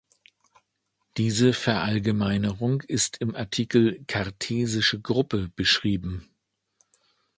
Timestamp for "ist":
2.81-3.17